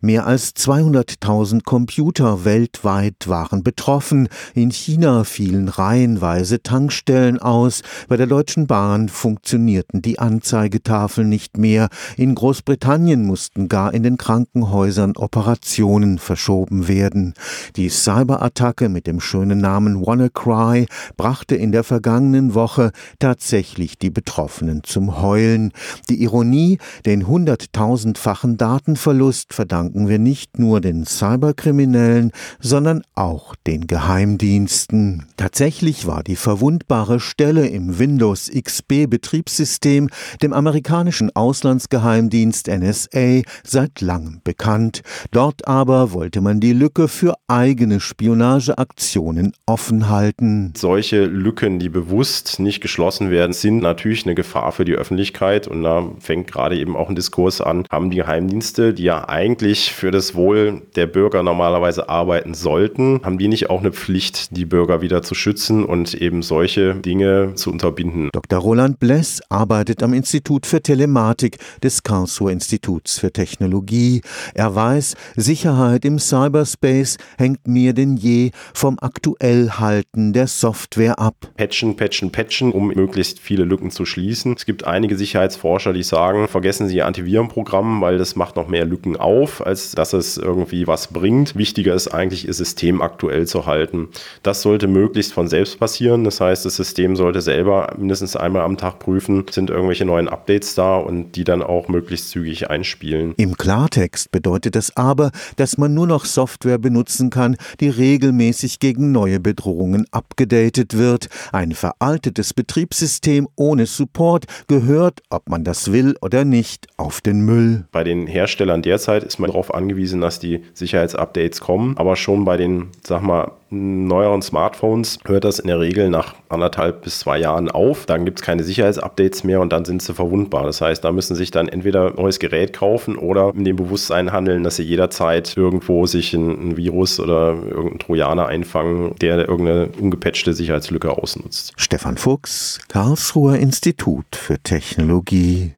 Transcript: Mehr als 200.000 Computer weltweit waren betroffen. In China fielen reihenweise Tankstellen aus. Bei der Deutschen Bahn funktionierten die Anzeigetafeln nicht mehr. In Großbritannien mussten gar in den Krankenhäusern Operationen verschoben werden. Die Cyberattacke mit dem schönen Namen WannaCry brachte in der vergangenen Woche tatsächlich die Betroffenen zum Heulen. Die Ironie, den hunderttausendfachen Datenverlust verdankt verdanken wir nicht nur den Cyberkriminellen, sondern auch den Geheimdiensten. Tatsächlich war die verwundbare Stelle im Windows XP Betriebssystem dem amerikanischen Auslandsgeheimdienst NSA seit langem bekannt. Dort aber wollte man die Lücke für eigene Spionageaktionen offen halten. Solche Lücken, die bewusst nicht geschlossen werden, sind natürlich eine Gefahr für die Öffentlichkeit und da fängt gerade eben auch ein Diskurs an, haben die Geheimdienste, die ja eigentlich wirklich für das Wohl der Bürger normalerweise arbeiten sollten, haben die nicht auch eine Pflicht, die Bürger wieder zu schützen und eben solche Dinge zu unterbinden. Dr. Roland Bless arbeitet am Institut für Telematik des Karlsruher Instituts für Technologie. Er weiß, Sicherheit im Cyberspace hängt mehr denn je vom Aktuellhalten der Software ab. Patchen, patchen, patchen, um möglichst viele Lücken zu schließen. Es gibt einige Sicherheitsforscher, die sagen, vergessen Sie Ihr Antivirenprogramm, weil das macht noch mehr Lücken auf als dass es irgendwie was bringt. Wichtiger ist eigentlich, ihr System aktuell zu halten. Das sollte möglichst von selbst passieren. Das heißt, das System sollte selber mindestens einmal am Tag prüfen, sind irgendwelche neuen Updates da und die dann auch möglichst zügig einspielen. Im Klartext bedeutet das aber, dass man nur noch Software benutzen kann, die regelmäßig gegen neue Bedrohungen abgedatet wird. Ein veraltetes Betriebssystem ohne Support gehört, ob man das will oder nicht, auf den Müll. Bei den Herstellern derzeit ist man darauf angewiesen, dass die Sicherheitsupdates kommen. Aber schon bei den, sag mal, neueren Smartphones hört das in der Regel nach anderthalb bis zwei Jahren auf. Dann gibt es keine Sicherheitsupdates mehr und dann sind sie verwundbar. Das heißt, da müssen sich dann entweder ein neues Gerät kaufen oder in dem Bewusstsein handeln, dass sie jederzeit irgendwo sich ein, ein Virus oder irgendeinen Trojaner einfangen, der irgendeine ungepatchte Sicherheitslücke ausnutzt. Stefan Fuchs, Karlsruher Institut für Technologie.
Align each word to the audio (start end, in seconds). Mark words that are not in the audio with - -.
Mehr 0.00 0.28
als 0.28 0.54
200.000 0.54 1.64
Computer 1.64 2.44
weltweit 2.44 3.26
waren 3.26 3.64
betroffen. 3.64 4.28
In 4.54 4.70
China 4.70 5.24
fielen 5.24 5.68
reihenweise 5.68 6.62
Tankstellen 6.62 7.40
aus. 7.40 7.82
Bei 8.06 8.16
der 8.16 8.28
Deutschen 8.28 8.68
Bahn 8.68 9.08
funktionierten 9.08 10.00
die 10.00 10.20
Anzeigetafeln 10.20 11.28
nicht 11.28 11.58
mehr. 11.58 11.88
In 12.16 12.36
Großbritannien 12.36 13.24
mussten 13.24 13.66
gar 13.66 13.92
in 13.92 14.04
den 14.04 14.18
Krankenhäusern 14.18 15.16
Operationen 15.16 16.18
verschoben 16.18 16.86
werden. 16.86 17.34
Die 17.74 17.88
Cyberattacke 17.88 18.88
mit 18.88 19.08
dem 19.08 19.18
schönen 19.18 19.58
Namen 19.58 20.06
WannaCry 20.06 20.86
brachte 21.16 21.56
in 21.56 21.72
der 21.72 21.82
vergangenen 21.82 22.54
Woche 22.54 22.92
tatsächlich 23.18 23.98
die 23.98 24.10
Betroffenen 24.10 24.84
zum 24.84 25.20
Heulen. 25.20 25.72
Die 26.08 26.22
Ironie, 26.22 26.78
den 27.04 27.26
hunderttausendfachen 27.26 28.56
Datenverlust 28.56 29.52
verdankt 29.52 29.87
verdanken 29.88 30.08
wir 30.08 30.18
nicht 30.18 30.58
nur 30.58 30.80
den 30.80 31.06
Cyberkriminellen, 31.06 32.32
sondern 32.60 33.02
auch 33.14 33.54
den 33.66 33.86
Geheimdiensten. 33.86 35.26
Tatsächlich 35.36 36.06
war 36.06 36.22
die 36.22 36.36
verwundbare 36.36 37.20
Stelle 37.20 37.66
im 37.68 37.98
Windows 37.98 38.50
XP 38.50 39.08
Betriebssystem 39.08 40.10
dem 40.42 40.52
amerikanischen 40.52 41.34
Auslandsgeheimdienst 41.34 42.68
NSA 42.68 43.42
seit 43.64 44.00
langem 44.02 44.40
bekannt. 44.44 45.02
Dort 45.30 45.66
aber 45.66 46.12
wollte 46.12 46.42
man 46.42 46.60
die 46.60 46.74
Lücke 46.74 47.08
für 47.08 47.34
eigene 47.46 48.00
Spionageaktionen 48.00 49.52
offen 49.64 50.10
halten. 50.10 50.74
Solche 50.76 51.24
Lücken, 51.24 51.78
die 51.78 51.88
bewusst 51.88 52.60
nicht 52.60 52.82
geschlossen 52.82 53.30
werden, 53.30 53.54
sind 53.54 53.80
natürlich 53.80 54.26
eine 54.26 54.34
Gefahr 54.34 54.72
für 54.72 54.84
die 54.84 54.94
Öffentlichkeit 54.94 55.66
und 55.66 55.82
da 55.82 56.10
fängt 56.18 56.50
gerade 56.52 56.76
eben 56.76 56.94
auch 56.94 57.08
ein 57.08 57.16
Diskurs 57.16 57.62
an, 57.62 57.84
haben 57.90 58.10
die 58.10 58.18
Geheimdienste, 58.18 58.92
die 58.92 59.04
ja 59.04 59.26
eigentlich 59.28 59.77
wirklich 59.78 59.94
für 59.94 60.10
das 60.10 60.34
Wohl 60.34 60.82
der 60.96 61.06
Bürger 61.06 61.42
normalerweise 61.42 62.08
arbeiten 62.08 62.54
sollten, 62.54 63.20
haben 63.22 63.38
die 63.38 63.48
nicht 63.48 63.70
auch 63.70 63.80
eine 63.80 63.92
Pflicht, 63.92 64.56
die 64.56 64.64
Bürger 64.64 65.02
wieder 65.02 65.22
zu 65.22 65.34
schützen 65.34 65.84
und 65.84 66.14
eben 66.14 66.42
solche 66.42 66.94
Dinge 66.96 67.54
zu 67.54 67.70
unterbinden. 67.70 68.30
Dr. 68.32 68.58
Roland 68.58 68.98
Bless 68.98 69.40
arbeitet 69.48 70.02
am 70.02 70.14
Institut 70.14 70.66
für 70.66 70.82
Telematik 70.82 71.58
des 71.82 72.02
Karlsruher 72.02 72.50
Instituts 72.50 73.18
für 73.18 73.32
Technologie. 73.32 74.22
Er 74.54 74.74
weiß, 74.74 75.14
Sicherheit 75.36 76.04
im 76.04 76.18
Cyberspace 76.18 77.16
hängt 77.38 77.68
mehr 77.68 77.92
denn 77.92 78.16
je 78.16 78.50
vom 78.74 78.98
Aktuellhalten 79.00 80.32
der 80.32 80.48
Software 80.48 81.18
ab. 81.18 81.36
Patchen, 81.56 81.94
patchen, 81.96 82.32
patchen, 82.32 82.72
um 82.72 82.88
möglichst 82.88 83.38
viele 83.38 83.64
Lücken 83.64 83.90
zu 83.90 84.04
schließen. 84.04 84.54
Es 84.56 84.66
gibt 84.66 84.84
einige 84.84 85.16
Sicherheitsforscher, 85.16 85.92
die 85.92 86.02
sagen, 86.02 86.48
vergessen 86.48 86.88
Sie 86.88 86.96
Ihr 86.96 87.06
Antivirenprogramm, 87.06 88.00
weil 88.00 88.18
das 88.18 88.34
macht 88.34 88.56
noch 88.56 88.68
mehr 88.68 88.84
Lücken 88.84 89.16
auf 89.16 89.62
als 89.68 89.92
dass 89.92 90.14
es 90.14 90.38
irgendwie 90.38 90.86
was 90.86 91.08
bringt. 91.08 91.56
Wichtiger 91.56 91.94
ist 91.94 92.08
eigentlich, 92.08 92.46
ihr 92.46 92.54
System 92.54 93.02
aktuell 93.02 93.46
zu 93.46 93.66
halten. 93.66 94.08
Das 94.42 94.62
sollte 94.62 94.88
möglichst 94.88 95.34
von 95.34 95.46
selbst 95.46 95.78
passieren. 95.78 96.24
Das 96.24 96.40
heißt, 96.40 96.64
das 96.64 96.76
System 96.76 97.16
sollte 97.16 97.42
selber 97.42 97.94
mindestens 97.98 98.34
einmal 98.34 98.62
am 98.62 98.78
Tag 98.78 98.98
prüfen, 98.98 99.44
sind 99.50 99.70
irgendwelche 99.70 100.06
neuen 100.06 100.28
Updates 100.28 100.74
da 100.74 100.96
und 100.96 101.32
die 101.32 101.44
dann 101.44 101.62
auch 101.62 101.88
möglichst 101.88 102.30
zügig 102.30 102.70
einspielen. 102.70 103.34
Im 103.36 103.56
Klartext 103.56 104.32
bedeutet 104.32 104.74
das 104.74 104.96
aber, 104.96 105.30
dass 105.56 105.76
man 105.76 105.92
nur 105.92 106.06
noch 106.06 106.24
Software 106.24 106.78
benutzen 106.78 107.28
kann, 107.28 107.56
die 107.80 107.90
regelmäßig 107.90 108.78
gegen 108.80 109.12
neue 109.12 109.38
Bedrohungen 109.38 110.06
abgedatet 110.10 110.96
wird. 110.96 111.28
Ein 111.52 111.72
veraltetes 111.72 112.54
Betriebssystem 112.54 113.48
ohne 113.56 113.84
Support 113.84 114.46
gehört, 114.66 115.20
ob 115.28 115.48
man 115.50 115.64
das 115.64 115.92
will 115.92 116.16
oder 116.22 116.46
nicht, 116.46 116.86
auf 116.96 117.20
den 117.20 117.40
Müll. 117.42 117.86
Bei 117.92 118.04
den 118.04 118.26
Herstellern 118.26 118.80
derzeit 118.80 119.24
ist 119.24 119.38
man 119.38 119.50
darauf 119.58 119.74
angewiesen, 119.74 120.20
dass 120.20 120.38
die 120.38 120.62
Sicherheitsupdates 120.74 121.60
kommen. 121.60 121.96
Aber 121.98 122.16
schon 122.16 122.44
bei 122.44 122.56
den, 122.56 122.88
sag 123.04 123.22
mal, 123.22 123.52
neueren 123.70 124.40
Smartphones 124.40 125.18
hört 125.26 125.44
das 125.44 125.58
in 125.58 125.66
der 125.66 125.80
Regel 125.80 126.08
nach 126.08 126.34
anderthalb 126.48 127.02
bis 127.02 127.18
zwei 127.18 127.38
Jahren 127.38 127.70
auf. 127.70 128.06
Dann 128.06 128.24
gibt 128.24 128.38
es 128.38 128.44
keine 128.44 128.62
Sicherheitsupdates 128.64 129.44
mehr 129.44 129.60
und 129.60 129.72
dann 129.72 129.84
sind 129.84 130.00
sie 130.00 130.14
verwundbar. 130.14 130.64
Das 130.64 130.80
heißt, 130.80 131.04
da 131.04 131.12
müssen 131.12 131.36
sich 131.36 131.50
dann 131.50 131.68
entweder 131.68 132.08
ein 132.08 132.14
neues 132.14 132.38
Gerät 132.38 132.72
kaufen 132.72 133.16
oder 133.16 133.52
in 133.54 133.64
dem 133.64 133.76
Bewusstsein 133.76 134.32
handeln, 134.32 134.62
dass 134.62 134.76
sie 134.76 134.84
jederzeit 134.84 135.54
irgendwo 135.56 136.06
sich 136.06 136.32
ein, 136.32 136.70
ein 136.70 136.76
Virus 136.76 137.20
oder 137.20 137.54
irgendeinen 137.54 137.98
Trojaner 137.98 138.46
einfangen, 138.46 139.14
der 139.20 139.48
irgendeine 139.48 139.90
ungepatchte 140.00 140.54
Sicherheitslücke 140.54 141.10
ausnutzt. 141.10 141.72
Stefan 141.76 142.16
Fuchs, 142.16 142.80
Karlsruher 142.88 143.56
Institut 143.56 144.34
für 144.34 144.58
Technologie. 144.58 145.66